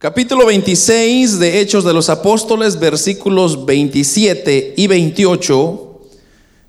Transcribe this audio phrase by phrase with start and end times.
[0.00, 6.00] Capítulo 26 de Hechos de los Apóstoles, versículos 27 y 28.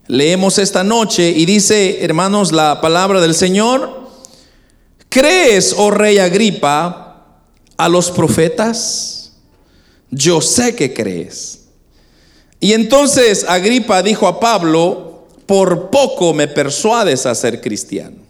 [0.07, 4.09] Leemos esta noche y dice, hermanos, la palabra del Señor.
[5.09, 7.43] ¿Crees, oh rey Agripa,
[7.77, 9.34] a los profetas?
[10.09, 11.66] Yo sé que crees.
[12.59, 18.29] Y entonces Agripa dijo a Pablo, por poco me persuades a ser cristiano.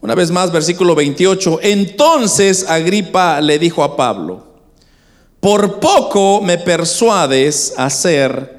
[0.00, 1.60] Una vez más, versículo 28.
[1.62, 4.46] Entonces Agripa le dijo a Pablo,
[5.40, 8.58] por poco me persuades a ser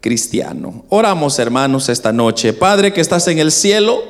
[0.00, 0.84] cristiano.
[0.90, 2.52] Oramos hermanos esta noche.
[2.52, 4.02] Padre que estás en el cielo,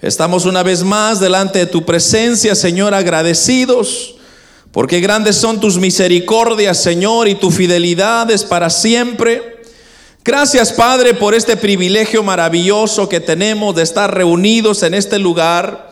[0.00, 4.16] estamos una vez más delante de tu presencia, Señor, agradecidos.
[4.72, 9.60] Porque grandes son tus misericordias, Señor, y tu fidelidad es para siempre.
[10.24, 15.89] Gracias, Padre, por este privilegio maravilloso que tenemos de estar reunidos en este lugar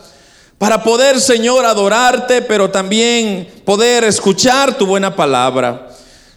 [0.59, 5.87] para poder, Señor, adorarte, pero también poder escuchar tu buena palabra.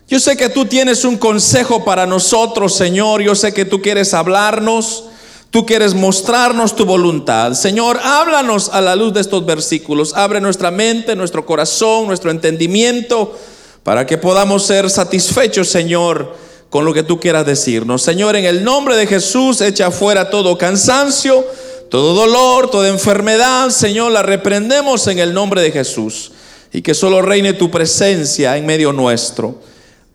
[0.06, 3.20] Yo sé que tú tienes un consejo para nosotros, Señor.
[3.20, 5.06] Yo sé que tú quieres hablarnos,
[5.50, 7.54] tú quieres mostrarnos tu voluntad.
[7.54, 10.14] Señor, háblanos a la luz de estos versículos.
[10.14, 13.36] Abre nuestra mente, nuestro corazón, nuestro entendimiento,
[13.82, 16.36] para que podamos ser satisfechos, Señor,
[16.70, 18.02] con lo que tú quieras decirnos.
[18.02, 21.44] Señor, en el nombre de Jesús, echa fuera todo cansancio
[21.92, 26.32] todo dolor, toda enfermedad, Señor, la reprendemos en el nombre de Jesús.
[26.72, 29.60] Y que solo reine tu presencia en medio nuestro.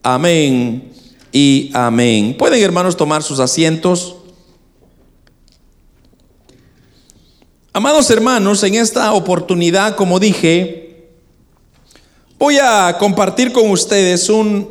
[0.02, 0.92] Amén
[1.31, 2.36] y amén.
[2.36, 4.16] Pueden hermanos tomar sus asientos.
[7.73, 11.11] Amados hermanos, en esta oportunidad, como dije,
[12.39, 14.67] voy a compartir con ustedes un,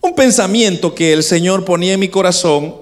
[0.00, 2.81] un pensamiento que el Señor ponía en mi corazón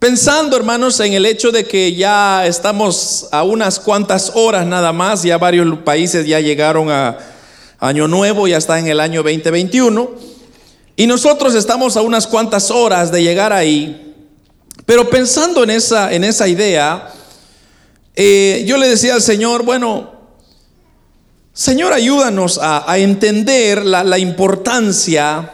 [0.00, 5.22] Pensando, hermanos, en el hecho de que ya estamos a unas cuantas horas nada más,
[5.22, 7.18] ya varios países ya llegaron a
[7.78, 10.10] Año Nuevo, ya está en el año 2021,
[10.96, 14.14] y nosotros estamos a unas cuantas horas de llegar ahí.
[14.86, 17.12] Pero pensando en esa, en esa idea,
[18.16, 20.12] eh, yo le decía al Señor, bueno,
[21.52, 25.52] Señor, ayúdanos a, entender la, importancia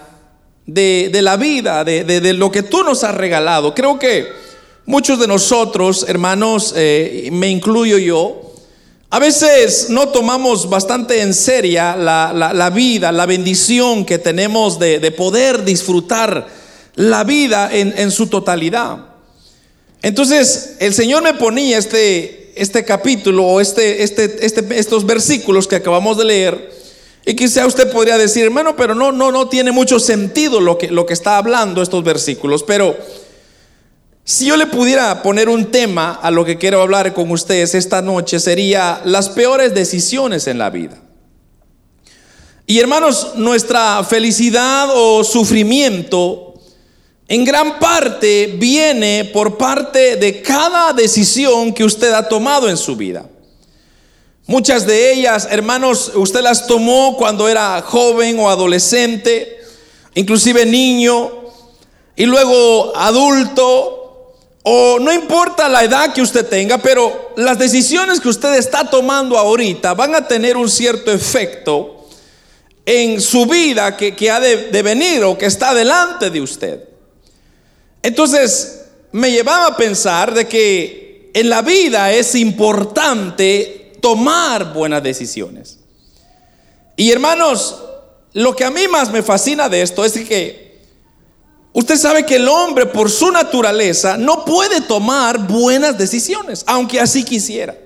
[0.67, 3.75] de, la vida, de, de, lo que tú nos has regalado.
[3.75, 4.46] Creo que
[4.89, 8.55] Muchos de nosotros, hermanos, eh, me incluyo yo,
[9.11, 15.65] a veces no tomamos bastante en serio la, vida, la bendición que tenemos de, poder
[15.65, 16.47] disfrutar
[16.95, 18.99] la vida en, su totalidad.
[20.03, 25.75] Entonces, el Señor me ponía este, este capítulo o este, este, este, estos versículos que
[25.75, 26.73] acabamos de leer.
[27.25, 30.93] Y quizá usted podría decir, hermano, pero no, no, no tiene mucho sentido lo que,
[30.93, 32.63] lo que está hablando estos versículos.
[32.63, 32.97] Pero
[34.29, 38.03] si yo le pudiera poner un tema a lo que quiero hablar con ustedes esta
[38.03, 40.97] noche, sería las peores decisiones en la vida.
[42.67, 46.55] Y hermanos, nuestra felicidad o sufrimiento
[47.29, 52.97] en gran parte viene por parte de cada decisión que usted ha tomado en su
[52.97, 53.31] vida.
[54.49, 59.61] Muchas de ellas, hermanos, usted las tomó cuando era joven o adolescente,
[60.17, 61.31] inclusive niño,
[62.17, 64.06] y luego adulto,
[64.69, 69.39] o no importa la edad que usted tenga, pero las decisiones que usted está tomando
[69.39, 72.09] ahorita van a tener un cierto efecto
[72.85, 76.83] en su vida que, ha de, de venir o que está delante de usted.
[78.03, 85.79] Entonces, me llevaba a pensar de que en la vida es importante tomar buenas decisiones.
[86.97, 87.85] Y hermanos,
[88.33, 90.66] lo que a mí más me fascina de esto es que
[91.77, 97.23] Usted sabe que el hombre por su naturaleza no puede tomar buenas decisiones, aunque así
[97.23, 97.77] quisiera.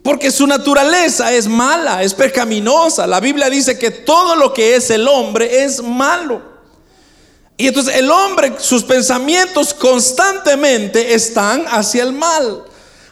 [0.00, 3.08] Porque su naturaleza es mala, es pecaminosa.
[3.08, 6.40] La Biblia dice que todo lo que es el hombre es malo.
[7.56, 12.62] Y entonces el hombre, sus pensamientos constantemente están hacia el mal,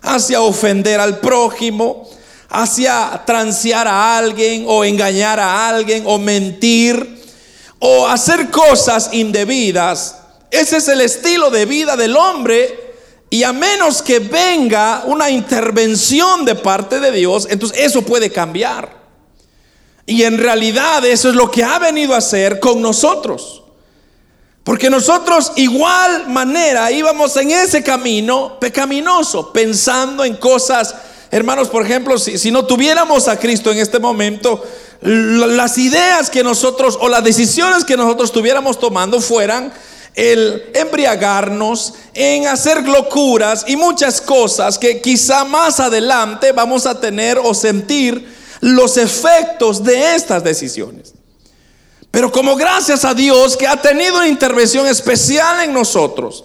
[0.02, 2.08] hacia ofender al prójimo,
[2.48, 7.17] hacia transear a alguien o engañar a alguien o mentir
[7.78, 10.16] o hacer cosas indebidas.
[10.50, 12.86] Ese es el estilo de vida del hombre.
[13.30, 18.96] Y a menos que venga una intervención de parte de Dios, entonces eso puede cambiar.
[20.06, 23.62] Y en realidad eso es lo que ha venido a hacer con nosotros.
[24.64, 30.94] Porque nosotros igual manera íbamos en ese camino pecaminoso, pensando en cosas,
[31.30, 34.64] hermanos, por ejemplo, si, si no tuviéramos a Cristo en este momento,
[35.00, 39.72] las ideas que nosotros o las decisiones que nosotros estuviéramos tomando fueran
[40.14, 47.38] el embriagarnos, en hacer locuras y muchas cosas que quizá más adelante vamos a tener
[47.38, 51.14] o sentir los efectos de estas decisiones.
[52.10, 56.44] Pero como gracias a Dios que ha tenido una intervención especial en nosotros,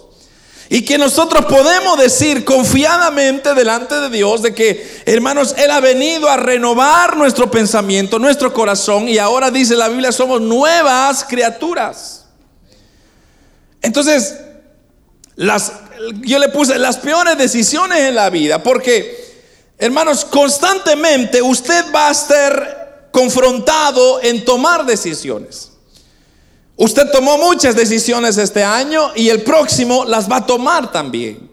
[0.70, 6.30] y que nosotros podemos decir confiadamente delante de Dios de que, hermanos, Él ha venido
[6.30, 12.26] a renovar nuestro pensamiento, nuestro corazón, y ahora dice la Biblia, somos nuevas criaturas.
[13.82, 14.36] Entonces,
[15.36, 15.74] las,
[16.22, 19.34] yo le puse las peores decisiones en la vida, porque,
[19.78, 25.73] hermanos, constantemente usted va a ser confrontado en tomar decisiones.
[26.76, 31.52] Usted tomó muchas decisiones este año y el próximo las va a tomar también.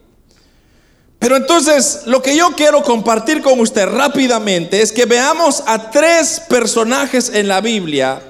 [1.18, 6.40] Pero entonces lo que yo quiero compartir con usted rápidamente es que veamos a tres
[6.48, 8.22] personajes en la Biblia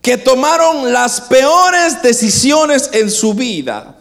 [0.00, 3.96] que tomaron las peores decisiones en su vida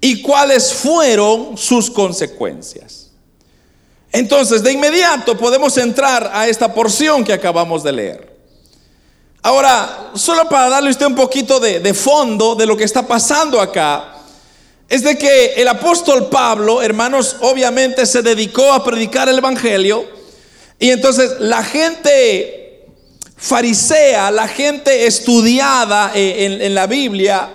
[0.00, 3.12] y cuáles fueron sus consecuencias.
[4.10, 8.31] Entonces, de inmediato podemos entrar a esta porción que acabamos de leer.
[9.44, 14.18] Ahora, solo para darle usted un poquito de, fondo de lo que está pasando acá,
[14.88, 20.06] es de que el apóstol Pablo, hermanos, obviamente se dedicó a predicar el Evangelio
[20.78, 22.86] y entonces la gente
[23.36, 27.50] farisea, la gente estudiada eh, en, la Biblia,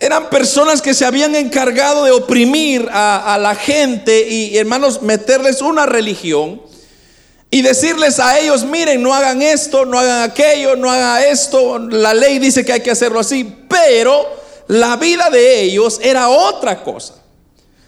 [0.00, 5.84] eran personas que se habían encargado de oprimir a la gente y, hermanos, meterles una
[5.84, 6.62] religión
[7.50, 12.12] y decirles a ellos, miren, no hagan esto, no hagan aquello, no hagan esto, la
[12.12, 14.26] ley dice que hay que hacerlo así, pero
[14.66, 17.14] la vida de ellos era otra cosa.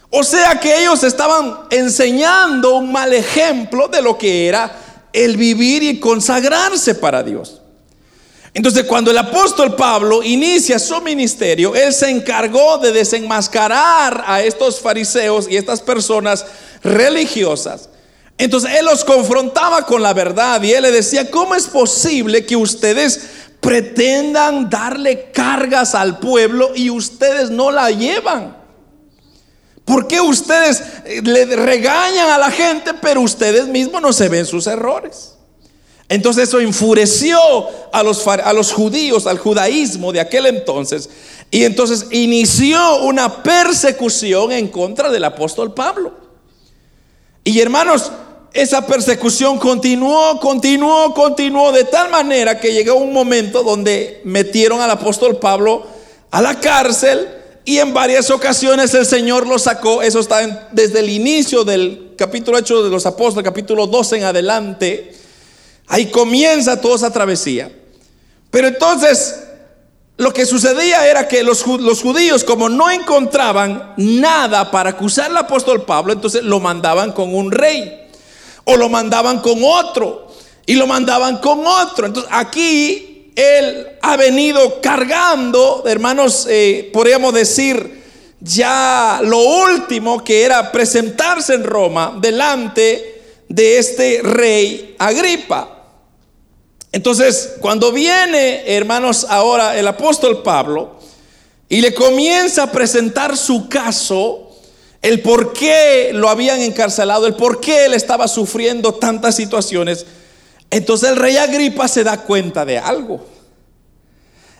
[0.08, 4.76] O sea que ellos estaban enseñando un mal ejemplo de lo que era
[5.12, 7.60] el vivir y consagrarse para Dios.
[8.52, 14.80] Entonces cuando el apóstol Pablo inicia su ministerio, él se encargó de desenmascarar a estos
[14.80, 16.44] fariseos y estas personas
[16.82, 17.90] religiosas
[18.40, 22.56] entonces él los confrontaba con la verdad y él le decía, ¿cómo es posible que
[22.56, 23.20] ustedes
[23.60, 28.56] pretendan darle cargas al pueblo y ustedes no la llevan?
[29.84, 34.46] ¿Por qué ustedes eh, le regañan a la gente, pero ustedes mismos no se ven
[34.46, 35.34] sus errores?
[36.08, 37.38] Entonces eso enfureció
[37.92, 41.10] a los, a los judíos, al judaísmo de aquel entonces.
[41.50, 46.14] Y entonces inició una persecución en contra del apóstol Pablo.
[47.44, 48.10] Y hermanos,
[48.52, 54.90] esa persecución continuó, continuó, continuó, de tal manera que llegó un momento donde metieron al
[54.90, 55.86] apóstol Pablo
[56.30, 57.28] a la cárcel
[57.64, 60.02] y en varias ocasiones el Señor lo sacó.
[60.02, 65.14] Eso está desde el inicio del capítulo 8 de los apóstoles, capítulo 12 en adelante.
[65.86, 67.70] Ahí comienza toda esa travesía.
[68.50, 69.44] Pero entonces
[70.16, 75.36] lo que sucedía era que los, los, judíos, como no encontraban nada para acusar al
[75.36, 78.09] apóstol Pablo, entonces lo mandaban con un rey
[78.70, 80.28] o lo mandaban con otro
[80.66, 82.06] y lo mandaban con otro.
[82.06, 88.00] Entonces aquí él ha venido cargando, hermanos, eh, podríamos decir,
[88.40, 95.76] ya lo último que era presentarse en Roma delante de este rey Agripa.
[96.92, 100.98] Entonces, cuando viene, hermanos, ahora el apóstol Pablo
[101.68, 104.49] y le comienza a presentar su caso,
[105.02, 110.06] el por qué lo habían encarcelado, el por qué él estaba sufriendo tantas situaciones.
[110.70, 113.26] Entonces el rey Agripa se da cuenta de algo.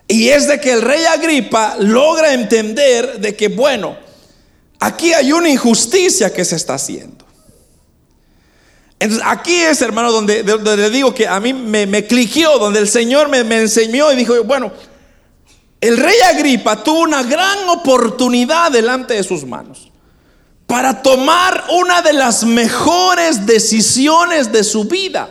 [0.09, 3.97] Y es de que el rey Agripa logra entender de que, bueno,
[4.80, 7.26] aquí hay una injusticia que se está haciendo.
[9.25, 13.28] Aquí es, hermano, donde, le digo que a mí me, me cliqueó, donde el Señor
[13.28, 14.73] me, me enseñó y dijo, bueno,
[15.80, 19.89] el rey Agripa tuvo una gran oportunidad delante de sus manos
[20.71, 25.29] para tomar una de las mejores decisiones de su vida.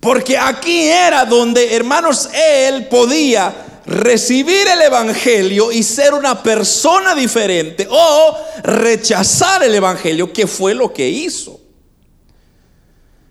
[0.00, 3.54] Porque aquí era donde, hermanos, él podía
[3.86, 10.92] recibir el Evangelio y ser una persona diferente o rechazar el Evangelio, que fue lo
[10.92, 11.60] que hizo.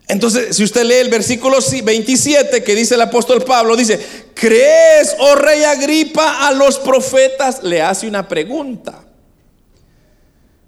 [0.08, 4.00] Entonces, si usted lee el versículo 27 que dice el apóstol Pablo, dice,
[4.34, 7.62] ¿crees, oh rey Agripa, a los profetas?
[7.62, 9.02] Le hace una pregunta.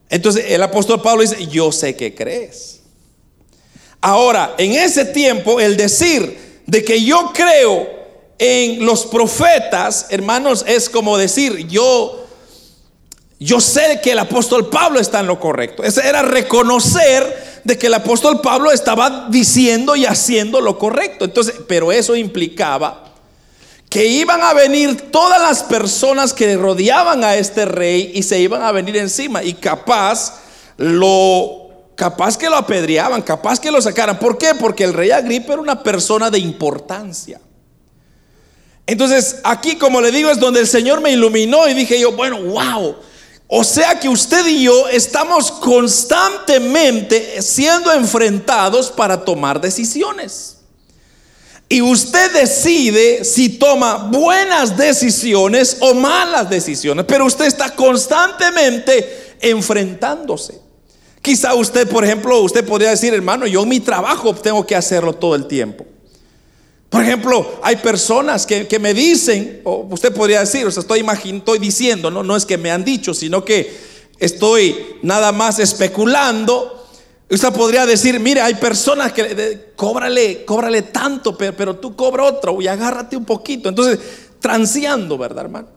[0.09, 2.81] Entonces el apóstol Pablo dice, yo sé que crees.
[4.01, 7.87] Ahora, en ese tiempo, el decir de que yo creo
[8.39, 12.25] en los profetas, hermanos, es como decir, yo,
[13.39, 15.83] yo sé que el apóstol Pablo está en lo correcto.
[15.83, 21.25] Ese era reconocer de que el apóstol Pablo estaba diciendo y haciendo lo correcto.
[21.25, 23.03] Entonces, pero eso implicaba
[23.97, 28.61] que iban a venir todas las personas que rodeaban a este rey y se iban
[28.61, 30.39] a venir encima y capaz
[30.77, 34.19] lo capaz que lo apedreaban, capaz que lo sacaran.
[34.19, 34.53] ¿Por qué?
[34.53, 37.41] Porque el rey Agripa era una persona de importancia.
[38.85, 42.39] Entonces, aquí como le digo es donde el Señor me iluminó y dije yo, bueno,
[42.39, 42.97] wow.
[43.47, 50.56] O sea que usted y yo estamos constantemente siendo enfrentados para tomar decisiones.
[51.69, 60.61] Y usted decide si toma buenas decisiones o malas decisiones, pero usted está constantemente enfrentándose.
[61.21, 65.35] Quizá usted, por ejemplo, usted podría decir, hermano, yo mi trabajo tengo que hacerlo todo
[65.35, 65.85] el tiempo.
[66.89, 71.59] Por ejemplo, hay personas que, me dicen, o usted podría decir, o sea, estoy, estoy
[71.59, 72.23] diciendo, ¿no?
[72.23, 73.77] no es que me han dicho, sino que
[74.19, 76.76] estoy nada más especulando
[77.29, 82.67] Usted podría decir, mire, hay personas que cóbrale, cóbrale tanto, pero, tú cobra otro y
[82.67, 83.67] agárrate un poquito.
[83.67, 83.99] Entonces,
[84.39, 85.67] transeando, ¿verdad, hermano?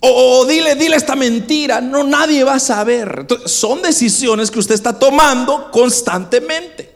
[0.00, 3.26] O, dile, dile esta mentira, no nadie va a saber.
[3.44, 6.90] son decisiones que usted está tomando constantemente.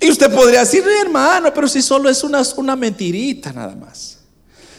[0.00, 4.20] Y usted podría decir, hermano, pero si solo es una, una mentirita nada más.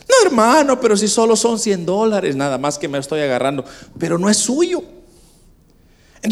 [0.10, 3.64] No, hermano, pero si solo son 100 dólares nada más que me estoy agarrando,
[4.00, 4.84] pero no es suyo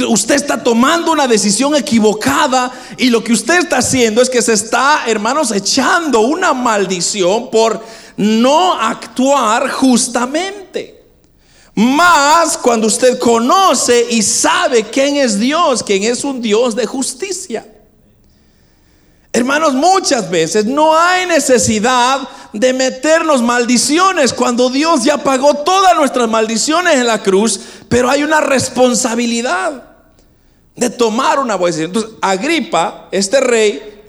[0.07, 4.53] usted está tomando una decisión equivocada y lo que usted está haciendo es que se
[4.53, 7.81] está, hermanos, echando una maldición por
[8.17, 11.03] no actuar justamente.
[11.75, 17.67] Más cuando usted conoce y sabe quién es Dios, quién es un Dios de justicia.
[19.35, 22.21] Hermanos, muchas veces no hay necesidad
[22.53, 27.59] de meternos maldiciones cuando Dios ya pagó todas nuestras maldiciones en la cruz,
[27.93, 29.83] pero hay una responsabilidad
[30.75, 31.91] de tomar una buena decisión.
[31.91, 34.01] Entonces, Agripa, este rey,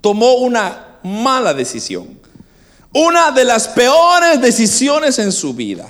[0.00, 2.20] tomó una mala decisión.
[2.94, 5.88] Una de las peores decisiones en su vida.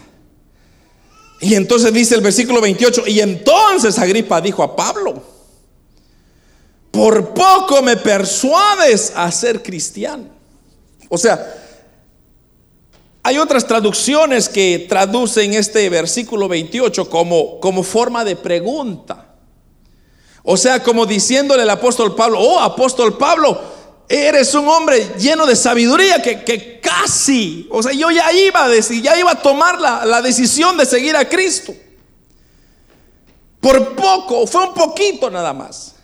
[1.42, 5.22] Y entonces dice el versículo 28, y entonces Agripa dijo a Pablo,
[6.90, 10.24] por poco me persuades a ser cristiano.
[11.10, 11.59] O sea,
[13.22, 19.34] hay otras traducciones que traducen este versículo 28 como, como forma de pregunta.
[20.42, 23.60] O sea, como diciéndole el apóstol Pablo, oh apóstol Pablo,
[24.08, 29.02] eres un hombre lleno de sabiduría que, casi, o sea, yo ya iba a decir,
[29.02, 31.74] ya iba a tomar la, la decisión de seguir a Cristo.
[33.60, 35.94] Por poco, fue un poquito nada más.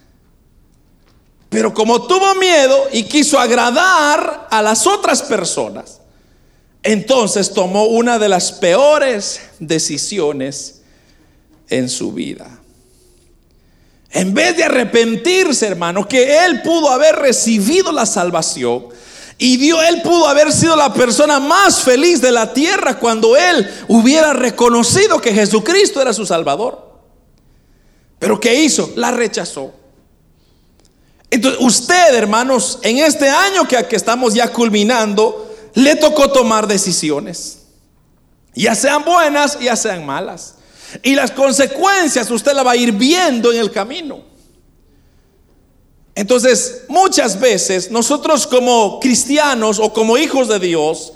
[1.49, 6.01] Pero como tuvo miedo y quiso agradar a las otras personas,
[6.87, 10.83] entonces tomó una de las peores decisiones
[11.69, 12.61] en su vida.
[14.13, 18.87] En vez de arrepentirse, hermano, que él pudo haber recibido la salvación.
[19.37, 23.69] Y Dios, él pudo haber sido la persona más feliz de la tierra cuando él
[23.89, 27.01] hubiera reconocido que Jesucristo era su Salvador.
[28.21, 28.93] Pero ¿qué hizo?
[28.95, 29.75] La rechazó.
[31.31, 35.46] Entonces, usted, hermanos, en este año que, que estamos ya culminando,
[35.77, 37.59] le tocó tomar decisiones.
[38.55, 40.55] Ya sean buenas, ya sean malas.
[41.03, 44.23] Y las consecuencias usted la va a ir viendo en el camino.
[46.15, 51.13] Entonces, muchas veces nosotros como cristianos o como hijos de Dios,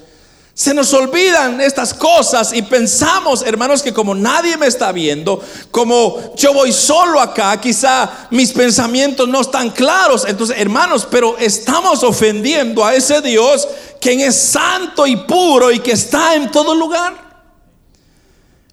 [0.61, 6.35] se nos olvidan estas cosas y pensamos, hermanos, que como nadie me está viendo, como
[6.37, 10.26] yo voy solo acá, quizá mis pensamientos no están claros.
[10.29, 13.67] Entonces, hermanos, pero estamos ofendiendo a ese Dios
[14.02, 17.14] quien es santo y puro y que está en todo lugar.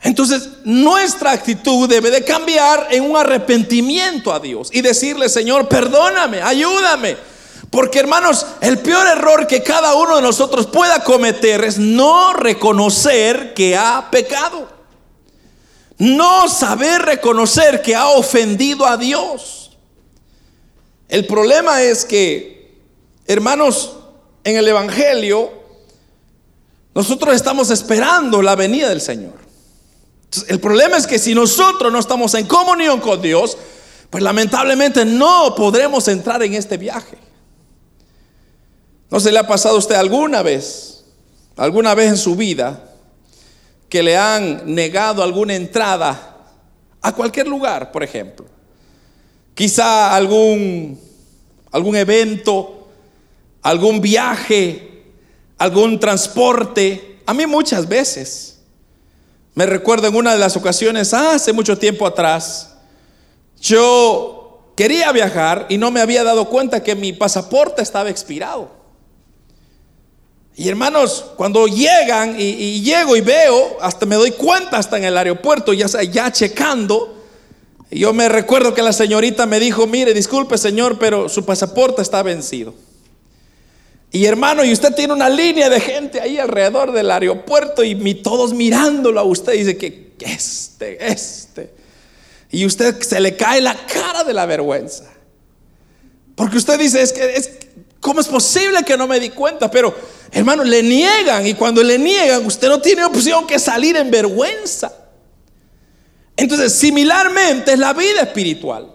[0.02, 6.42] Entonces, nuestra actitud debe de cambiar en un arrepentimiento a Dios y decirle, Señor, perdóname,
[6.42, 7.37] ayúdame.
[7.70, 13.54] Porque hermanos, el peor error que cada uno de nosotros pueda cometer es no reconocer
[13.54, 14.68] que ha pecado.
[15.98, 19.78] No saber reconocer que ha ofendido a Dios.
[21.10, 22.82] El problema es que,
[23.26, 23.98] hermanos,
[24.44, 25.52] en el Evangelio,
[26.94, 29.48] nosotros estamos esperando la venida del Señor
[30.48, 33.58] el problema es que si nosotros no estamos en comunión con Dios,
[34.10, 37.18] pues lamentablemente no podremos entrar en este viaje.
[39.10, 41.06] ¿No se le ha pasado a usted alguna vez,
[41.56, 42.84] alguna vez en su vida,
[43.90, 46.38] que le han negado alguna entrada
[47.02, 48.46] a cualquier lugar, por ejemplo?
[49.54, 51.00] Quizá algún,
[51.72, 52.90] algún evento,
[53.62, 55.04] algún viaje,
[55.58, 57.20] algún transporte.
[57.26, 58.60] A mí muchas veces.
[59.56, 62.76] Me recuerdo en una de las ocasiones, hace mucho tiempo atrás,
[63.60, 68.77] yo quería viajar y no me había dado cuenta que mi pasaporte estaba expirado.
[70.60, 75.16] Y hermanos, cuando llegan y, llego y veo, hasta me doy cuenta hasta en el
[75.16, 77.14] aeropuerto, ya, ya checando,
[77.92, 82.24] Yo me recuerdo que la señorita me dijo, mire, disculpe señor, pero su pasaporte está
[82.24, 82.74] vencido.
[84.12, 88.54] Y hermano, y usted tiene una línea de gente ahí alrededor del aeropuerto y todos
[88.54, 89.54] mirándolo a usted.
[89.54, 91.72] dice que este, este.
[92.50, 95.06] Y usted se le cae la cara de la vergüenza.
[96.36, 97.52] Porque usted dice, es que, es,
[98.00, 99.70] ¿cómo es posible que no me di cuenta?
[99.70, 99.94] Pero,
[100.32, 104.92] hermano, le niegan y cuando le niegan, usted no tiene opción que salir en vergüenza.
[106.36, 108.94] Entonces, similarmente es la vida espiritual.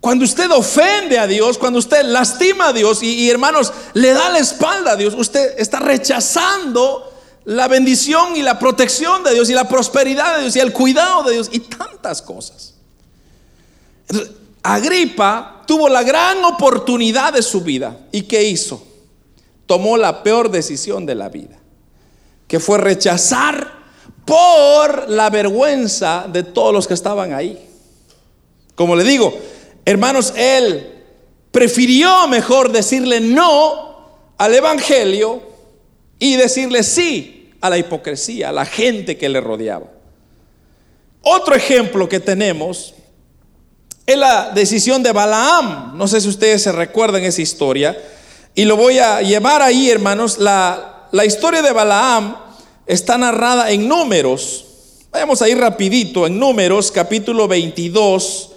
[0.00, 4.38] Cuando usted ofende a Dios, cuando usted lastima a Dios y, hermanos, le da la
[4.38, 7.12] espalda a Dios, usted está rechazando
[7.44, 11.24] la bendición y la protección de Dios y la prosperidad de Dios y el cuidado
[11.24, 12.74] de Dios y tantas cosas.
[14.62, 17.96] Agripa tuvo la gran oportunidad de su vida.
[18.12, 18.85] ¿Y qué hizo?
[19.66, 21.58] Tomó la peor decisión de la vida,
[22.48, 23.76] que fue rechazar
[24.24, 27.68] por la vergüenza de todos los que estaban ahí.
[28.74, 29.36] Como le digo,
[29.84, 30.92] hermanos, él
[31.50, 35.42] prefirió mejor decirle no al Evangelio
[36.18, 39.86] y decirle sí a la hipocresía, a la gente que le rodeaba.
[41.22, 42.94] Otro ejemplo que tenemos
[44.06, 45.96] es la decisión de Balaam.
[45.96, 47.96] No sé si ustedes se recuerdan esa historia.
[48.58, 50.38] Y lo voy a llevar ahí, hermanos.
[50.38, 52.34] La, la historia de Balaam
[52.86, 54.64] está narrada en números.
[55.12, 58.52] Vamos a ir rapidito en números, capítulo 22,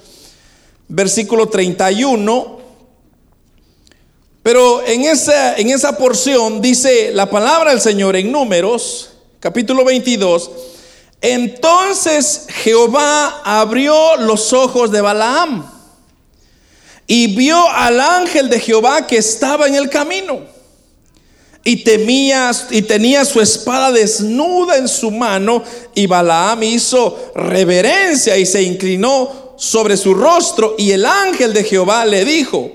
[0.88, 2.60] versículo 31.
[4.42, 9.10] Pero en esa, en esa porción dice la palabra del Señor en números,
[9.42, 10.50] capítulo 22.
[11.20, 15.79] Entonces Jehová abrió los ojos de Balaam
[17.12, 20.42] y vio al ángel de Jehová que estaba en el camino
[21.64, 25.64] y temía y tenía su espada desnuda en su mano
[25.96, 32.06] y Balaam hizo reverencia y se inclinó sobre su rostro y el ángel de Jehová
[32.06, 32.72] le dijo,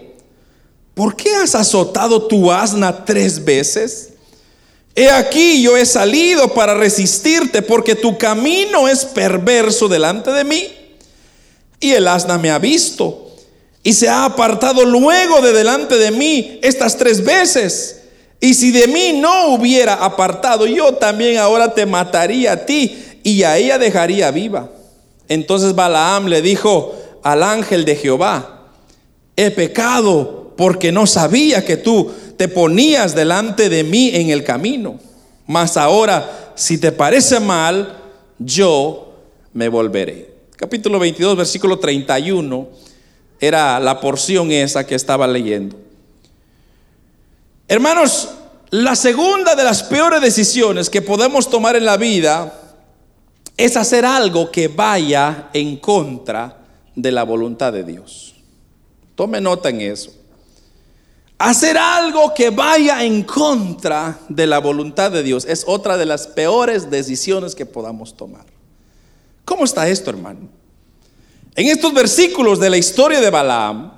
[0.95, 4.15] ¿por qué has azotado tu asna tres veces?
[4.97, 10.67] He aquí yo he salido para resistirte porque tu camino es perverso delante de mí.
[11.79, 13.24] Y el asna me ha visto
[13.85, 18.01] y se ha apartado luego de delante de mí estas tres veces.
[18.41, 23.43] Y si de mí no hubiera apartado, yo también ahora te mataría a ti y
[23.43, 24.71] a ella dejaría viva.
[25.29, 28.71] Entonces Balaam le dijo al ángel de Jehová,
[29.37, 34.99] he pecado porque no sabía que tú te ponías delante de mí en el camino.
[35.47, 37.99] Mas ahora, si te parece mal,
[38.39, 39.13] yo
[39.53, 40.33] me volveré.
[40.57, 42.69] Capítulo 22, versículo 31,
[43.47, 45.77] era la porción esa que estaba leyendo.
[47.69, 48.29] Hermanos,
[48.71, 52.61] la segunda de las peores decisiones que podemos tomar en la vida
[53.57, 56.59] es hacer algo que vaya en contra
[56.95, 58.35] de la voluntad de Dios.
[59.15, 60.13] Tome nota en eso.
[61.39, 66.27] Hacer algo que vaya en contra de la voluntad de Dios es otra de las
[66.27, 68.47] peores decisiones que podamos tomar.
[69.45, 70.49] ¿Cómo está esto, hermano?
[71.57, 73.93] En estos versículos de la historia de Balaam,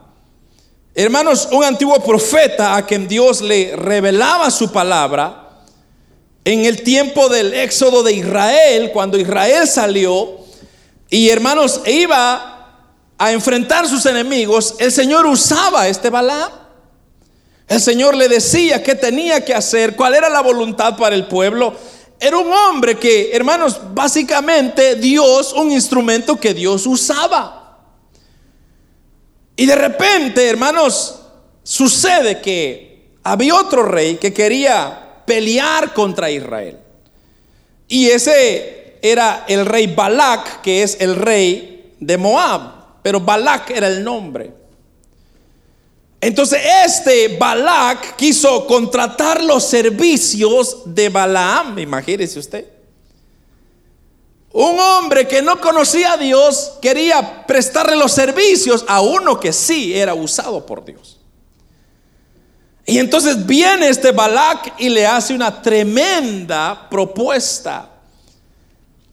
[0.94, 5.62] hermanos, un antiguo profeta a quien Dios le revelaba su palabra,
[6.44, 10.36] en el tiempo del éxodo de Israel, cuando Israel salió,
[11.08, 16.52] y hermanos, iba a enfrentar sus enemigos, el Señor usaba este Balaam.
[17.68, 21.74] El Señor le decía qué tenía que hacer, cuál era la voluntad para el pueblo.
[22.18, 27.78] Era un hombre que, hermanos, básicamente Dios, un instrumento que Dios usaba.
[29.54, 31.20] Y de repente, hermanos,
[31.62, 36.78] sucede que había otro rey que quería pelear contra Israel.
[37.88, 43.02] Y ese era el rey Balak, que es el rey de Moab.
[43.02, 44.52] Pero Balak era el nombre.
[46.26, 52.66] Entonces este Balak quiso contratar los servicios de Balaam, imagínese usted.
[54.50, 59.96] Un hombre que no conocía a Dios quería prestarle los servicios a uno que sí
[59.96, 61.20] era usado por Dios.
[62.84, 67.88] Y entonces viene este Balak y le hace una tremenda propuesta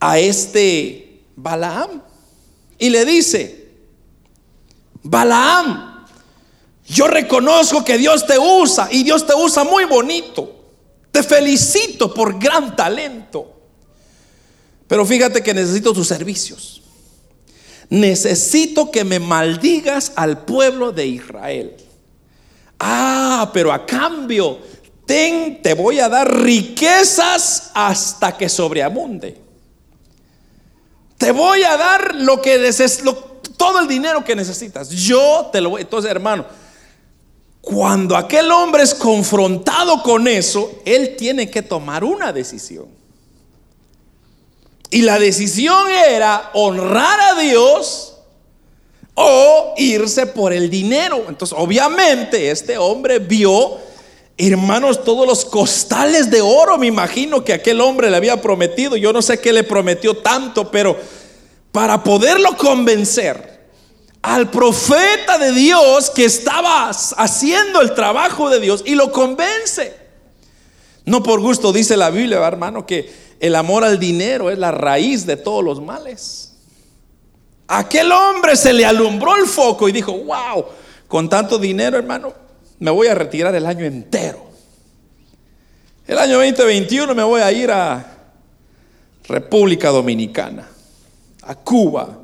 [0.00, 2.02] a este Balaam.
[2.76, 3.68] Y le dice,
[5.04, 5.93] Balaam,
[6.86, 10.54] yo reconozco que Dios te usa y Dios te usa muy bonito.
[11.10, 13.52] Te felicito por gran talento.
[14.86, 16.82] Pero fíjate que necesito tus servicios.
[17.88, 21.76] Necesito que me maldigas al pueblo de Israel.
[22.78, 24.58] Ah, pero a cambio,
[25.06, 29.38] ten, te voy a dar riquezas hasta que sobreabunde.
[31.16, 32.70] Te voy a dar lo que,
[33.56, 35.82] todo el dinero que necesitas, yo te lo voy.
[35.82, 36.44] Entonces, hermano,
[37.64, 42.86] cuando aquel hombre es confrontado con eso, él tiene que tomar una decisión.
[44.90, 48.14] Y la decisión era honrar a Dios
[49.14, 51.24] o irse por el dinero.
[51.26, 53.78] Entonces, obviamente, este hombre vio,
[54.36, 58.96] hermanos, todos los costales de oro, me imagino que aquel hombre le había prometido.
[58.96, 60.96] Yo no sé qué le prometió tanto, pero
[61.72, 63.53] para poderlo convencer
[64.24, 69.94] al profeta de Dios que estaba haciendo el trabajo de Dios y lo convence.
[71.04, 75.26] No por gusto dice la Biblia, hermano, que el amor al dinero es la raíz
[75.26, 76.54] de todos los males.
[77.68, 80.64] Aquel hombre se le alumbró el foco y dijo, wow,
[81.06, 82.32] con tanto dinero, hermano,
[82.78, 84.46] me voy a retirar el año entero.
[86.06, 88.16] El año 2021 me voy a ir a
[89.28, 90.66] República Dominicana,
[91.42, 92.23] a Cuba,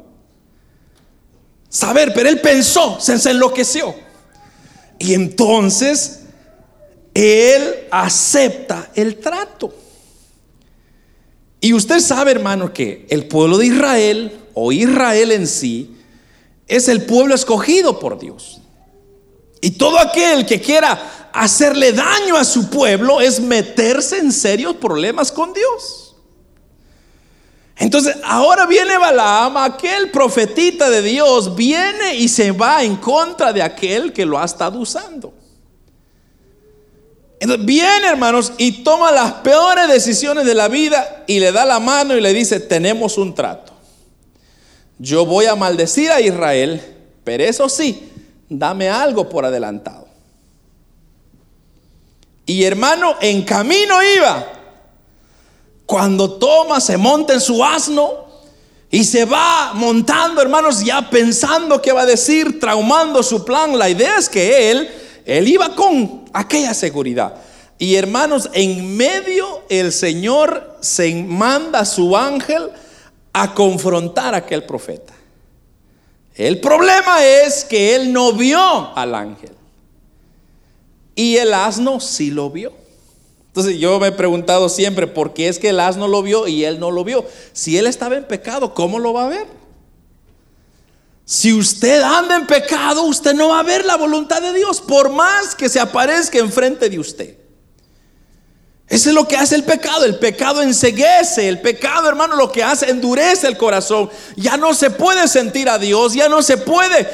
[1.70, 3.94] saber, pero él pensó, se, enloqueció.
[4.98, 6.20] Y entonces
[7.14, 9.72] él acepta el trato.
[11.60, 15.96] Y usted sabe, hermano, que el pueblo de Israel o Israel en sí
[16.66, 18.60] es el pueblo escogido por Dios.
[19.60, 25.30] Y todo aquel que quiera hacerle daño a su pueblo es meterse en serios problemas
[25.30, 26.09] con Dios.
[27.80, 33.62] Entonces, ahora viene Balaam, aquel profetita de Dios, viene y se va en contra de
[33.62, 35.32] aquel que lo ha estado usando.
[37.40, 41.80] Entonces, viene, hermanos, y toma las peores decisiones de la vida y le da la
[41.80, 43.72] mano y le dice, tenemos un trato.
[44.98, 46.82] Yo voy a maldecir a Israel,
[47.24, 48.10] pero eso sí,
[48.50, 50.06] dame algo por adelantado.
[52.44, 54.59] Y hermano, en camino iba
[55.90, 58.12] cuando toma, se monta en su asno
[58.92, 63.76] y se va montando, hermanos, ya pensando qué va a decir, traumando su plan.
[63.76, 64.88] La idea es que él,
[65.24, 67.34] él iba con aquella seguridad.
[67.76, 72.70] Y hermanos, en medio el Señor se manda a su ángel
[73.32, 75.12] a confrontar a aquel profeta.
[76.36, 79.56] El problema es que él no vio al ángel.
[81.16, 82.79] Y el asno sí lo vio.
[83.50, 86.64] Entonces yo me he preguntado siempre, ¿por qué es que el asno lo vio y
[86.64, 87.26] él no lo vio?
[87.52, 89.46] Si él estaba en pecado, ¿cómo lo va a ver?
[91.24, 95.10] Si usted anda en pecado, usted no va a ver la voluntad de Dios, por
[95.10, 97.36] más que se aparezca enfrente de usted.
[98.86, 100.04] Eso es lo que hace el pecado.
[100.04, 101.48] El pecado enseguece.
[101.48, 104.10] El pecado, hermano, lo que hace endurece el corazón.
[104.34, 106.14] Ya no se puede sentir a Dios.
[106.14, 107.08] Ya no se puede.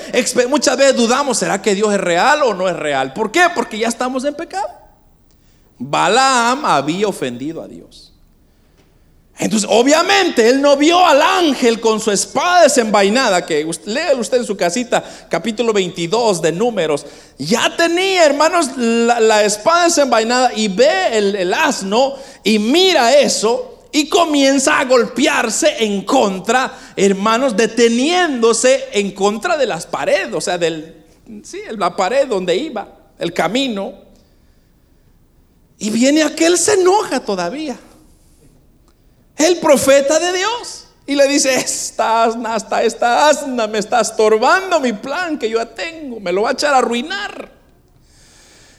[0.48, 3.12] Muchas veces dudamos, ¿será que Dios es real o no es real?
[3.12, 3.42] ¿Por qué?
[3.54, 4.85] Porque ya estamos en pecado.
[5.78, 8.12] Balaam había ofendido a Dios.
[9.38, 14.46] Entonces, obviamente, él no vio al ángel con su espada desenvainada, que lea usted en
[14.46, 17.04] su casita, capítulo 22 de números.
[17.36, 24.08] Ya tenía, hermanos, la, espada desenvainada y ve el, el asno y mira eso y
[24.08, 31.04] comienza a golpearse en contra, hermanos, deteniéndose en contra de las paredes, o sea, del,
[31.44, 34.05] sí, la pared donde iba, el camino.
[35.78, 37.76] Y viene aquel, se enoja todavía.
[39.36, 40.88] El profeta de Dios.
[41.06, 45.66] Y le dice, esta asna, hasta esta asna me está estorbando mi plan que yo
[45.68, 46.18] tengo.
[46.18, 47.52] Me lo va a echar a arruinar.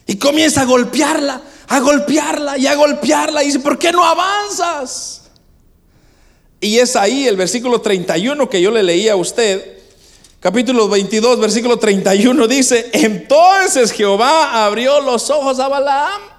[0.08, 3.44] Y comienza a golpearla, a golpearla y a golpearla.
[3.44, 5.24] Y dice, ¿por qué no avanzas?
[6.60, 9.78] Y es ahí el versículo 31 que yo le leía a usted.
[10.40, 16.37] Capítulo 22, versículo 31 dice, entonces Jehová abrió los ojos a Balaam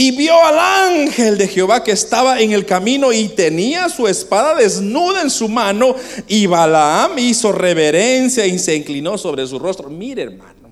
[0.00, 4.54] y vio al ángel de Jehová que estaba en el camino y tenía su espada
[4.54, 5.92] desnuda en su mano.
[6.28, 9.90] Y Balaam hizo reverencia y se inclinó sobre su rostro.
[9.90, 10.70] Mire, hermano.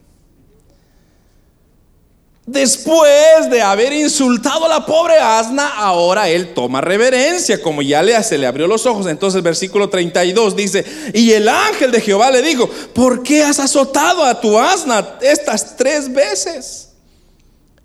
[2.46, 8.22] Después de haber insultado a la pobre asna, ahora él toma reverencia, como ya le,
[8.22, 9.08] se le abrió los ojos.
[9.08, 14.22] Entonces, versículo 32 dice: Y el ángel de Jehová le dijo: ¿Por qué has azotado
[14.22, 16.86] a tu asna estas tres veces?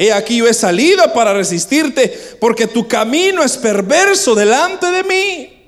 [0.02, 5.64] He aquí yo he salido para resistirte, porque tu camino es perverso delante de mí.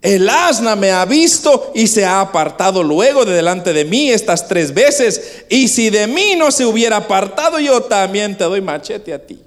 [0.00, 4.48] El asna me ha visto y se ha apartado luego de delante de mí estas
[4.48, 5.44] tres veces.
[5.50, 9.42] Y si de mí no se hubiera apartado, yo también te doy machete a ti.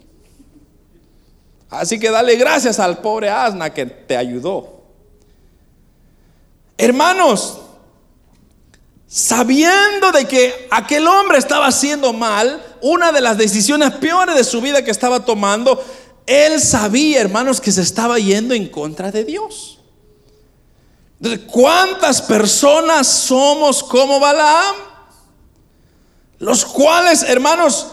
[1.72, 4.84] Así que dale gracias al pobre asna que te ayudó.
[6.78, 7.62] Hermanos,
[9.10, 14.62] sabiendo de que aquel hombre estaba haciendo mal, una de las decisiones peores de su
[14.62, 15.84] vida que estaba tomando,
[16.28, 19.80] él sabía, hermanos, que se estaba yendo en contra de Dios.
[21.52, 24.76] ¿Cuántas personas somos como Balaam?
[26.38, 27.88] Los cuales, hermanos,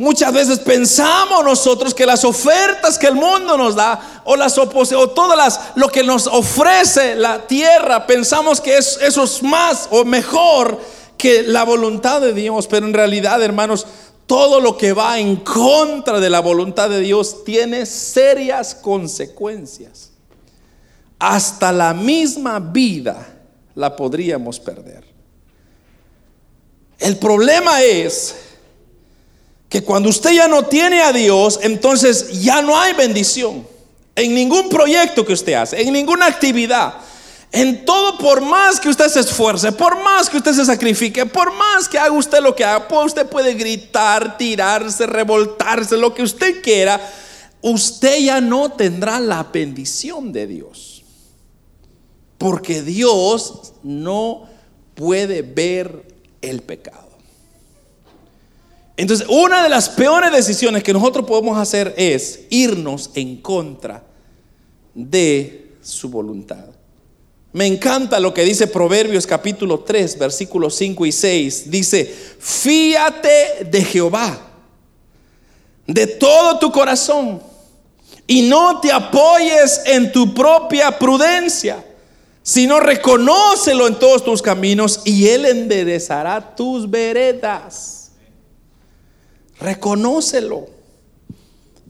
[0.00, 4.66] muchas veces pensamos nosotros que las ofertas que el mundo nos da o las o
[5.10, 10.04] todas las lo que nos ofrece la tierra, pensamos que es, eso es más o
[10.04, 10.80] mejor
[11.16, 13.86] que la voluntad de Dios, pero en realidad, hermanos,
[14.26, 20.12] todo lo que va en contra de la voluntad de Dios tiene serias consecuencias
[21.18, 23.26] hasta la misma vida
[23.74, 25.04] la podríamos perder.
[26.98, 28.49] El problema es
[29.70, 33.64] que cuando usted ya no tiene a Dios, entonces ya no hay bendición
[34.16, 36.94] en ningún proyecto que usted hace, en ninguna actividad.
[37.52, 41.52] En todo, por más que usted se esfuerce, por más que usted se sacrifique, por
[41.52, 46.24] más que haga usted lo que haga, pues usted puede gritar, tirarse, revoltarse, lo que
[46.24, 47.00] usted quiera,
[47.60, 51.04] usted ya no tendrá la bendición de Dios.
[52.38, 54.48] Porque Dios no
[54.96, 56.08] puede ver
[56.42, 57.09] el pecado.
[59.00, 64.02] Entonces, una de las peores decisiones que nosotros podemos hacer es irnos en contra
[64.94, 66.66] de su voluntad.
[67.52, 71.70] Me encanta lo que dice Proverbios capítulo 3, versículos 5 y 6.
[71.70, 74.38] Dice, fíate de Jehová
[75.86, 77.42] de todo tu corazón
[78.26, 81.84] y no te apoyes en tu propia prudencia
[82.42, 87.99] sino reconócelo en todos tus caminos y Él enderezará tus veredas.
[89.60, 90.68] Reconócelo.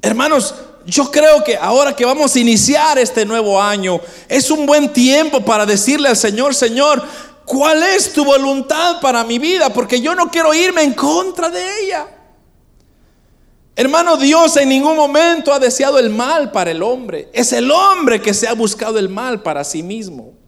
[0.02, 0.54] Hermanos,
[0.86, 5.40] yo creo que ahora que vamos a iniciar este nuevo año, es un buen tiempo
[5.40, 7.02] para decirle al Señor, Señor,
[7.44, 9.70] ¿cuál es tu voluntad para mi vida?
[9.70, 12.06] Porque yo no quiero irme en contra de ella.
[13.76, 17.28] Hermano, Dios en ningún momento ha deseado el mal para el hombre.
[17.32, 20.39] Es el hombre que se ha buscado el mal para sí mismo.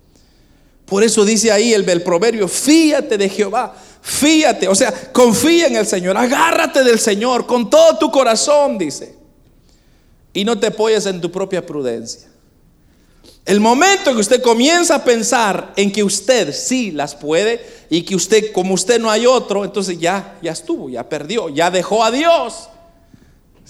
[0.92, 5.76] Por eso dice ahí el, del proverbio, fíate de Jehová, fíate, o sea, confía en
[5.76, 9.16] el Señor, agárrate del Señor con todo tu corazón, dice.
[10.34, 12.28] Y no te apoyes en tu propia prudencia.
[13.46, 18.14] El momento que usted comienza a pensar en que usted sí las puede y que
[18.14, 22.10] usted, como usted no hay otro, entonces ya, ya estuvo, ya perdió, ya dejó a
[22.10, 22.68] Dios.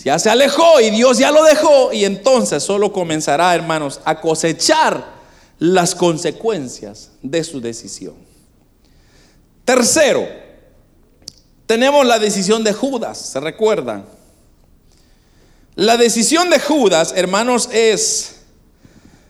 [0.02, 5.21] Ya se alejó y Dios ya lo dejó y entonces solo comenzará, hermanos, a cosechar
[5.62, 8.14] las consecuencias de su decisión.
[9.64, 10.27] Tercero,
[11.66, 14.05] tenemos la decisión de Judas, ¿se recuerdan?
[15.77, 18.40] La decisión de Judas, hermanos, es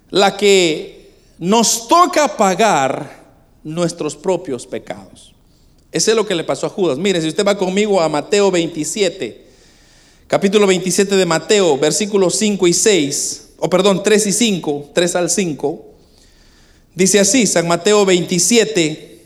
[0.08, 3.24] la que nos toca pagar
[3.62, 5.34] nuestros propios pecados.
[5.92, 6.96] Ese es lo que le pasó a Judas.
[6.96, 9.48] Mire, si usted va conmigo a Mateo 27,
[10.28, 15.28] capítulo 27 de Mateo, versículos 5 y 6, o perdón, 3 y 5, 3 al
[15.28, 15.91] 5.
[16.94, 19.22] Dice así, San Mateo 27,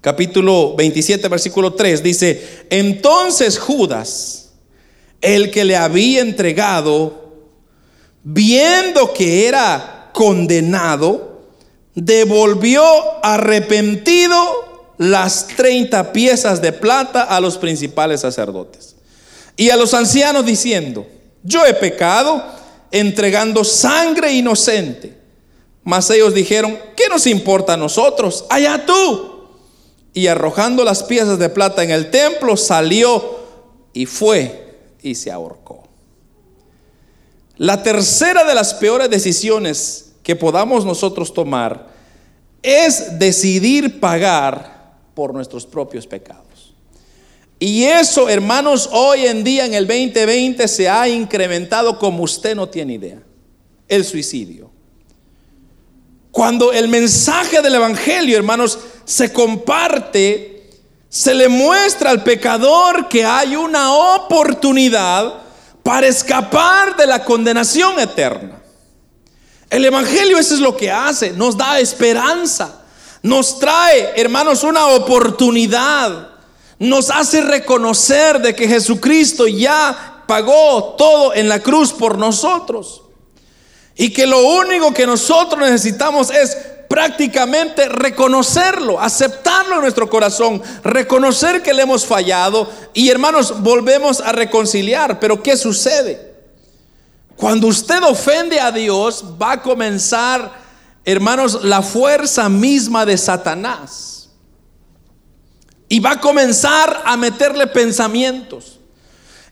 [0.00, 4.50] capítulo 27, versículo 3, dice, entonces Judas,
[5.20, 7.34] el que le había entregado,
[8.24, 11.42] viendo que era condenado,
[11.94, 12.82] devolvió
[13.22, 18.96] arrepentido las 30 piezas de plata a los principales sacerdotes
[19.56, 21.06] y a los ancianos diciendo,
[21.42, 22.44] yo he pecado
[22.90, 25.25] entregando sangre inocente.
[25.86, 28.44] Mas ellos dijeron, ¿qué nos importa a nosotros?
[28.50, 29.46] Allá tú.
[30.12, 33.38] Y arrojando las piezas de plata en el templo, salió
[33.92, 35.84] y fue y se ahorcó.
[37.56, 41.86] La tercera de las peores decisiones que podamos nosotros tomar
[42.64, 46.74] es decidir pagar por nuestros propios pecados.
[47.60, 52.68] Y eso, hermanos, hoy en día en el 2020 se ha incrementado como usted no
[52.68, 53.22] tiene idea.
[53.86, 54.74] El suicidio.
[56.36, 60.70] Cuando el mensaje del Evangelio, hermanos, se comparte,
[61.08, 65.32] se le muestra al pecador que hay una oportunidad
[65.82, 68.60] para escapar de la condenación eterna.
[69.70, 72.82] El Evangelio eso es lo que hace, nos da esperanza,
[73.22, 76.32] nos trae, hermanos, una oportunidad,
[76.78, 83.05] nos hace reconocer de que Jesucristo ya pagó todo en la cruz por nosotros.
[83.96, 86.56] Y que lo único que nosotros necesitamos es
[86.88, 94.32] prácticamente reconocerlo, aceptarlo en nuestro corazón, reconocer que le hemos fallado y hermanos, volvemos a
[94.32, 95.18] reconciliar.
[95.18, 96.34] Pero ¿qué sucede?
[97.36, 100.52] Cuando usted ofende a Dios, va a comenzar,
[101.04, 104.30] hermanos, la fuerza misma de Satanás.
[105.88, 108.80] Y va a comenzar a meterle pensamientos.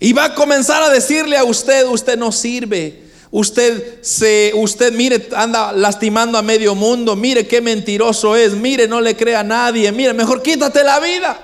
[0.00, 3.03] Y va a comenzar a decirle a usted, usted no sirve,
[3.36, 7.16] Usted se, usted mire, anda lastimando a medio mundo.
[7.16, 8.52] Mire qué mentiroso es.
[8.52, 9.90] Mire, no le crea a nadie.
[9.90, 11.36] Mire, mejor quítate la vida.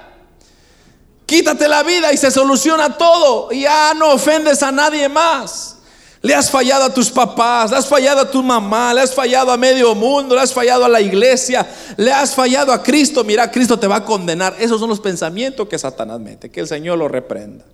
[1.27, 3.51] Quítate la vida y se soluciona todo.
[3.51, 5.79] Y ya no ofendes a nadie más.
[6.23, 9.51] Le has fallado a tus papás, le has fallado a tu mamá, le has fallado
[9.51, 13.25] a medio mundo, le has fallado a la iglesia, le has fallado a Cristo.
[13.25, 14.55] Mira, Cristo te va a condenar.
[14.61, 16.53] Esos son los pensamientos que Satanás mete.
[16.53, 17.65] Que el Señor lo reprenda.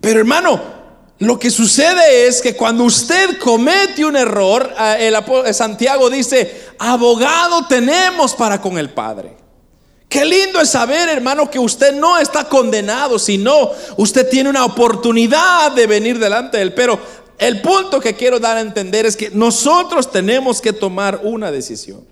[0.00, 0.87] Pero hermano,
[1.20, 5.16] lo que sucede es que cuando usted comete un error, el
[5.52, 9.36] Santiago dice, abogado tenemos para con el Padre.
[10.08, 15.72] Qué lindo es saber, hermano, que usted no está condenado, sino usted tiene una oportunidad
[15.72, 16.72] de venir delante de él.
[16.72, 16.98] Pero
[17.36, 22.06] el punto que quiero dar a entender es que nosotros tenemos que tomar una decisión.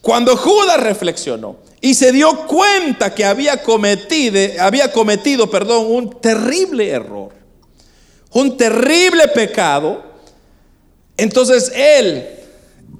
[0.00, 6.88] Cuando Judas reflexionó y se dio cuenta que había cometido, había cometido, perdón, un terrible
[6.88, 7.41] error,
[8.32, 10.02] un terrible pecado,
[11.16, 12.26] entonces él,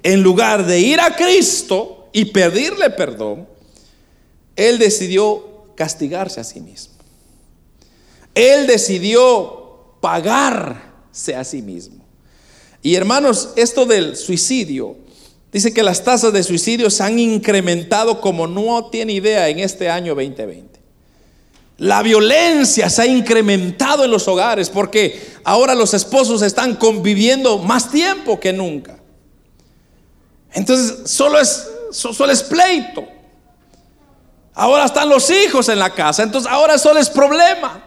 [0.03, 3.47] en lugar de ir a Cristo y pedirle perdón,
[4.55, 6.93] él decidió castigarse a sí mismo.
[8.35, 12.03] Él decidió pagarse a sí mismo.
[12.81, 14.97] Y hermanos, esto del suicidio,
[15.51, 19.89] dice que las tasas de suicidio se han incrementado como no tiene idea en este
[19.89, 20.82] año 2020.
[21.83, 27.91] La violencia se ha incrementado en los hogares porque ahora los esposos están conviviendo más
[27.91, 28.95] tiempo que nunca.
[30.53, 33.05] Entonces, solo es, solo es pleito.
[34.53, 37.83] Ahora están los hijos en la casa, entonces ahora solo es problema.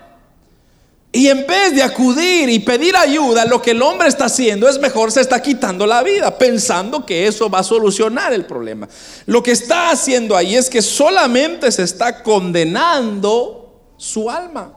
[1.10, 4.78] Y en vez de acudir y pedir ayuda, lo que el hombre está haciendo es
[4.78, 8.90] mejor se está quitando la vida, pensando que eso va a solucionar el problema.
[9.24, 13.65] Lo que está haciendo ahí es que solamente se está condenando
[13.96, 14.72] su alma.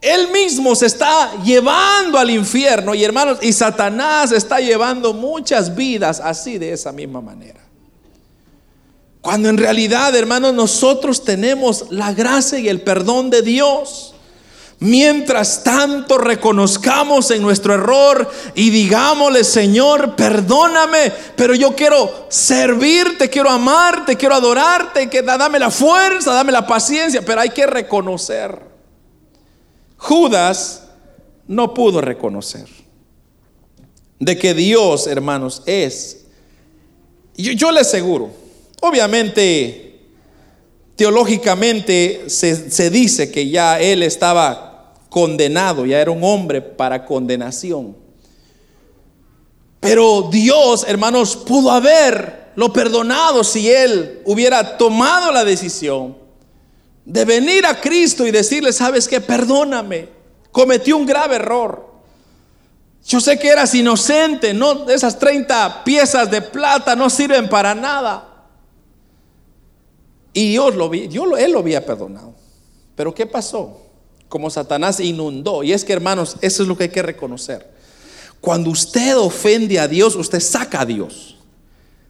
[0.00, 6.20] Él mismo se está llevando al infierno y hermanos, y Satanás está llevando muchas vidas
[6.20, 7.60] así de esa misma manera.
[9.20, 14.14] Cuando en realidad, hermanos, nosotros tenemos la gracia y el perdón de Dios.
[14.80, 23.50] Mientras tanto reconozcamos en nuestro error y digámosle, Señor, perdóname, pero yo quiero servirte, quiero
[23.50, 28.58] amarte, quiero adorarte, que dame la fuerza, dame la paciencia, pero hay que reconocer.
[29.98, 30.84] Judas
[31.46, 32.66] no pudo reconocer
[34.18, 36.24] de que Dios, hermanos, es.
[37.36, 38.30] Yo, yo le aseguro,
[38.80, 39.98] Obviamente,
[40.96, 44.69] teológicamente se, dice que ya él estaba
[45.10, 47.94] condenado, ya era un hombre para condenación.
[49.80, 56.16] Pero Dios, hermanos, pudo haberlo perdonado si él hubiera tomado la decisión
[57.04, 60.08] de venir a Cristo y decirle, sabes que perdóname,
[60.52, 61.90] cometí un grave error.
[63.04, 68.28] Yo sé que eras inocente, no esas 30 piezas de plata no sirven para nada.
[70.32, 72.34] Y Dios lo vi, yo, él lo había perdonado.
[72.94, 73.89] Pero ¿qué pasó?
[74.30, 75.62] Como Satanás inundó.
[75.62, 77.68] Y es que hermanos, eso es lo que hay que reconocer.
[78.40, 81.36] Cuando usted ofende a Dios, usted saca a Dios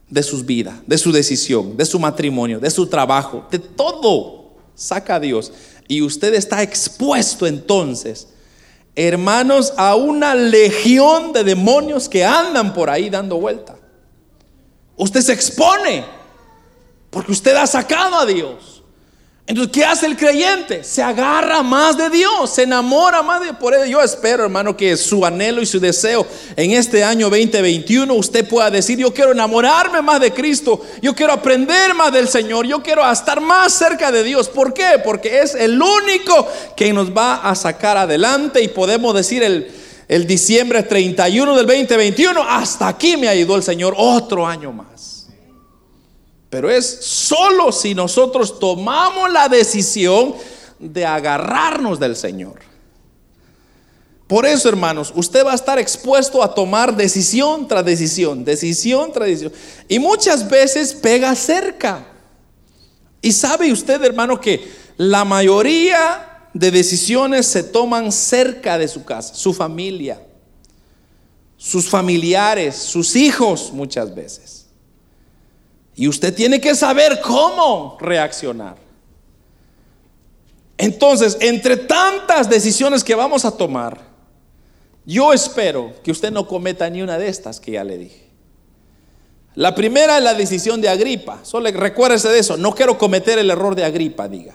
[0.09, 4.53] de sus vidas, de su decisión, de su matrimonio, de su trabajo, de todo.
[4.77, 5.53] Saca a Dios.
[5.89, 8.29] Y usted está expuesto entonces,
[8.95, 13.77] hermanos, a una legión de demonios que andan por ahí dando vuelta.
[14.97, 16.05] Usted se expone
[17.11, 18.80] porque usted ha sacado a Dios.
[19.51, 20.85] Entonces, ¿qué hace el creyente?
[20.85, 23.57] Se agarra más de Dios, se enamora más de Dios.
[23.59, 28.15] Por eso yo espero, hermano, que su anhelo y su deseo en este año 2021
[28.15, 32.65] usted pueda decir, yo quiero enamorarme más de Cristo, yo quiero aprender más del Señor,
[32.65, 34.49] yo quiero estar más cerca de Dios.
[34.49, 35.01] ¿Por qué?
[35.05, 39.69] Porque es el único que nos va a sacar adelante y podemos decir el,
[40.07, 45.10] el diciembre 31 del 2021, hasta aquí me ayudó el Señor otro año más.
[46.51, 50.35] Pero es solo si nosotros tomamos la decisión
[50.81, 52.59] de agarrarnos del Señor.
[54.27, 59.27] Por eso, hermanos, usted va a estar expuesto a tomar decisión tras decisión, decisión tras
[59.29, 59.53] decisión.
[59.89, 62.07] Y muchas veces pega cerca.
[63.22, 69.35] Y sabe usted, hermano, que la mayoría de decisiones se toman cerca de su casa,
[69.35, 70.24] su familia,
[71.57, 74.60] sus familiares, sus hijos muchas veces.
[76.01, 78.74] Y usted tiene que saber cómo reaccionar.
[80.78, 84.01] Entonces, entre tantas decisiones que vamos a tomar,
[85.05, 88.30] yo espero que usted no cometa ni una de estas que ya le dije.
[89.55, 91.40] La primera es la decisión de Agripa.
[91.42, 92.57] Solo recuérdese de eso.
[92.57, 94.55] No quiero cometer el error de Agripa, diga.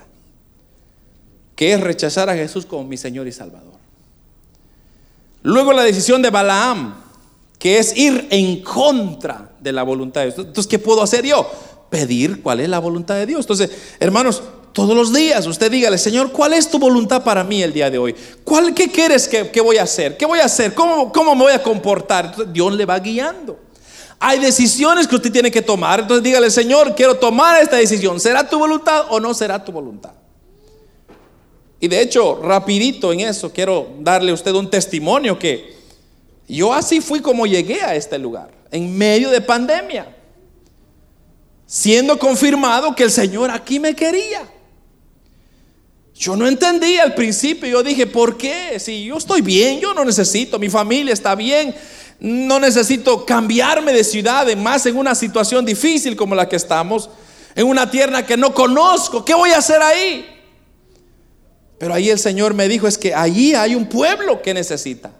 [1.55, 3.75] Que es rechazar a Jesús como mi Señor y Salvador.
[5.43, 7.04] Luego la decisión de Balaam,
[7.65, 10.37] que es ir en contra de la voluntad de Dios.
[10.37, 11.49] Entonces, ¿qué puedo hacer yo?
[11.89, 13.39] Pedir cuál es la voluntad de Dios.
[13.39, 17.73] Entonces, hermanos, todos los días usted dígale, Señor, ¿cuál es tu voluntad para mí el
[17.73, 18.15] día de hoy?
[18.43, 20.15] ¿Cuál, ¿Qué quieres que, voy a hacer?
[20.15, 20.75] ¿Qué voy a hacer?
[20.75, 22.25] ¿Cómo, ¿Cómo me voy a comportar?
[22.25, 23.57] Entonces, Dios le va guiando.
[24.19, 26.01] Hay decisiones que usted tiene que tomar.
[26.01, 28.19] Entonces dígale, Señor, quiero tomar esta decisión.
[28.19, 30.11] ¿Será tu voluntad o no será tu voluntad?
[31.79, 35.74] Y de hecho, rapidito en eso, quiero darle a usted un testimonio que
[36.47, 40.15] yo así fui como llegué a este lugar, en medio de pandemia,
[41.65, 44.49] siendo confirmado que el Señor aquí me quería.
[46.13, 48.79] Yo no entendía al principio, yo dije, ¿por qué?
[48.79, 51.75] Si yo estoy bien, yo no necesito, mi familia está bien,
[52.19, 57.09] no necesito cambiarme de ciudad, más en una situación difícil como la que estamos,
[57.55, 60.25] en una tierra que no conozco, ¿qué voy a hacer ahí?
[61.77, 65.11] Pero ahí el Señor me dijo, es que allí hay un pueblo que necesita.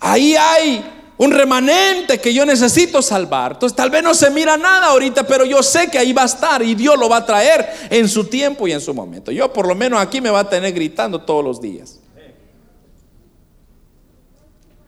[0.00, 0.84] Ahí hay
[1.18, 3.52] un remanente que yo necesito salvar.
[3.52, 6.26] Entonces tal vez no se mira nada ahorita, pero yo sé que ahí va a
[6.26, 9.32] estar y Dios lo va a traer en su tiempo y en su momento.
[9.32, 11.98] Yo por lo menos aquí me va a tener gritando todos los días.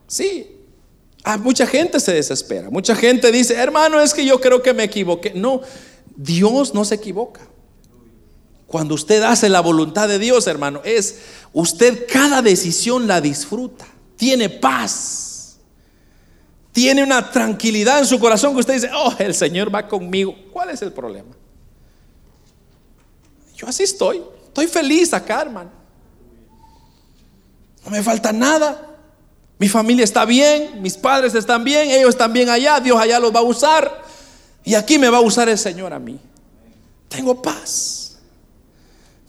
[0.06, 0.56] Sí.
[1.22, 2.70] Ah, mucha gente se desespera.
[2.70, 5.32] Mucha gente dice, hermano, es que yo creo que me equivoqué.
[5.34, 5.60] No,
[6.16, 7.40] Dios no se equivoca.
[8.66, 11.18] Cuando usted hace la voluntad de Dios, hermano, es
[11.52, 13.86] usted cada decisión la disfruta.
[14.20, 15.56] Tiene paz.
[16.72, 20.36] Tiene una tranquilidad en su corazón que usted dice, oh, el Señor va conmigo.
[20.52, 21.30] ¿Cuál es el problema?
[23.56, 24.22] Yo así estoy.
[24.48, 25.70] Estoy feliz acá, hermano.
[27.82, 28.88] No me falta nada.
[29.58, 33.34] Mi familia está bien, mis padres están bien, ellos están bien allá, Dios allá los
[33.34, 34.04] va a usar.
[34.64, 36.20] Y aquí me va a usar el Señor a mí.
[37.08, 37.99] Tengo paz.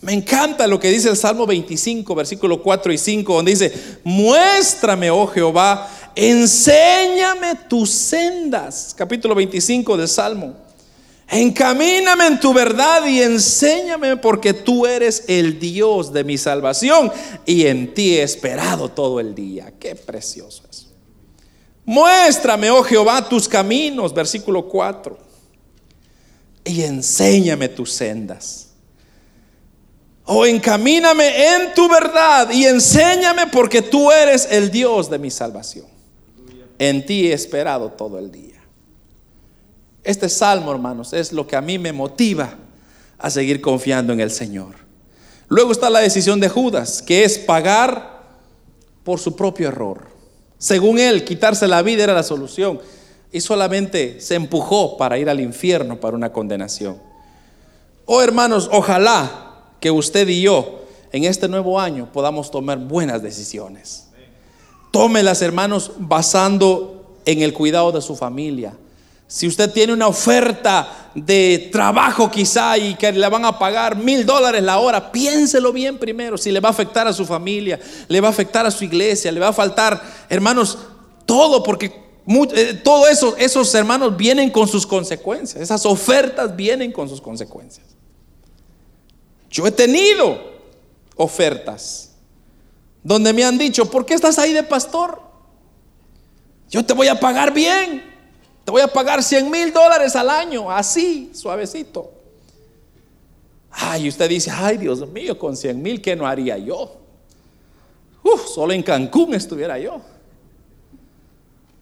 [0.02, 3.72] Me encanta lo que dice el Salmo 25, versículo 4 y 5, donde dice,
[4.04, 8.96] muéstrame, oh Jehová, enséñame tus sendas.
[8.98, 10.56] Capítulo 25 del Salmo.
[11.30, 17.12] Encamíname en tu verdad y enséñame porque tú eres el Dios de mi salvación
[17.46, 19.72] y en ti he esperado todo el día.
[19.80, 20.88] Qué precioso es.
[21.86, 25.18] Muéstrame, oh Jehová, tus caminos, versículo 4,
[26.66, 28.71] y enséñame tus sendas.
[30.26, 35.86] O encamíname en tu verdad y enséñame porque tú eres el Dios de mi salvación.
[36.78, 38.62] En ti he esperado todo el día.
[40.04, 42.56] Este salmo, hermanos, es lo que a mí me motiva
[43.18, 44.76] a seguir confiando en el Señor.
[45.48, 48.22] Luego está la decisión de Judas, que es pagar
[49.04, 50.08] por su propio error.
[50.58, 52.80] Según él, quitarse la vida era la solución
[53.32, 57.00] y solamente se empujó para ir al infierno, para una condenación.
[58.06, 59.51] Oh hermanos, ojalá
[59.82, 64.08] que usted y yo en este nuevo año podamos tomar buenas decisiones.
[64.92, 68.74] Tómelas, hermanos, basando en el cuidado de su familia.
[69.28, 74.26] Si usted tiene una oferta de trabajo quizá y que le van a pagar mil
[74.26, 78.22] dólares la hora, piénselo bien primero si le va a afectar a su familia, le
[78.22, 80.78] va a afectar a su iglesia, le va a faltar, hermanos,
[81.26, 81.86] todo, porque
[82.54, 87.91] eh, todo eso, esos hermanos vienen con sus consecuencias, esas ofertas vienen con sus consecuencias.
[89.52, 90.40] Yo he tenido
[91.16, 92.16] ofertas
[93.04, 95.22] donde me han dicho, ¿por qué estás ahí de pastor?
[96.70, 98.10] Yo te voy a pagar bien.
[98.64, 102.12] Te voy a pagar 100 mil dólares al año, así, suavecito.
[103.72, 106.98] Ay, usted dice, ay Dios mío, con 100 mil, ¿qué no haría yo?
[108.24, 110.00] Uf, solo en Cancún estuviera yo.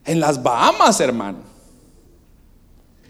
[0.06, 1.40] En las Bahamas, hermano.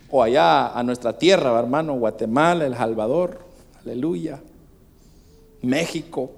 [0.10, 3.40] O allá a nuestra tierra, hermano, Guatemala, El Salvador.
[3.86, 4.40] Aleluya.
[5.62, 6.32] México.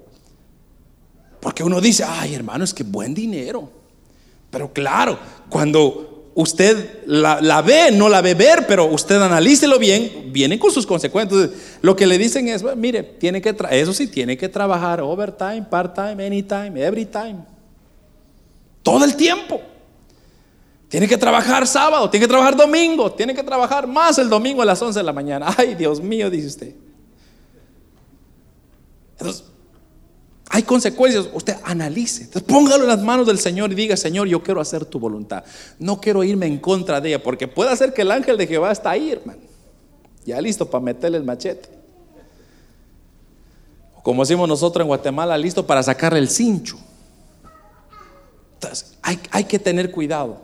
[1.40, 3.68] Porque uno dice, ay hermano, es que buen dinero.
[4.50, 5.18] Pero claro,
[5.48, 10.86] cuando usted la, ve, no la ve ver, pero usted analícelo bien, vienen con sus
[10.86, 11.50] consecuencias.
[11.80, 16.24] Lo que le dicen es, mire, tiene que eso sí, tiene que trabajar overtime, part-time,
[16.24, 17.38] anytime, every time.
[18.82, 19.60] Todo el tiempo.
[20.88, 24.66] Tiene que trabajar sábado, tiene que trabajar domingo, tiene que trabajar más el domingo a
[24.66, 25.54] las 11 de la mañana.
[25.56, 26.74] Ay, Dios mío, dice usted.
[30.54, 31.28] Hay consecuencias.
[31.32, 32.24] Usted analice.
[32.24, 35.44] Entonces, póngalo en las manos del Señor y diga, Señor, yo quiero hacer tu voluntad.
[35.78, 38.70] No quiero irme en contra de ella, porque puede ser que el ángel de Jehová
[38.70, 39.40] está ahí, hermano.
[40.26, 41.70] Ya listo para meterle el machete.
[44.02, 46.76] Como decimos nosotros en Guatemala, listo para sacarle el cincho.
[48.54, 50.38] Entonces, hay, que tener cuidado.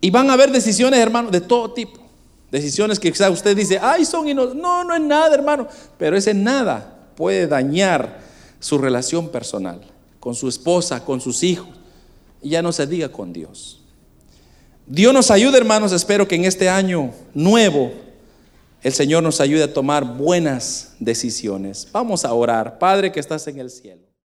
[0.00, 2.00] Y van a haber decisiones, hermano, de todo tipo.
[2.50, 5.68] Decisiones que quizás usted dice, ay, son no, no, no es nada, hermano.
[5.96, 8.20] Pero ese nada puede dañar
[8.60, 9.80] su relación personal
[10.20, 11.68] con su esposa, con sus hijos.
[12.44, 13.80] y ya no se diga con Dios.
[14.86, 15.92] Dios nos ayude, hermanos.
[15.92, 17.92] Espero que en este año nuevo
[18.82, 21.88] el Señor nos ayude a tomar buenas decisiones.
[21.92, 22.78] Vamos a orar.
[22.78, 24.11] Padre que estás en el cielo.